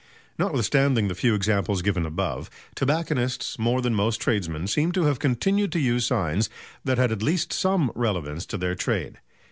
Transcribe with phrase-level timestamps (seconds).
[0.39, 5.71] Notwithstanding the few examples given above, tobacconists, more than most tradesmen, seem to have continued
[5.73, 6.49] to use signs
[6.83, 9.19] that had at least some relevance to their trade.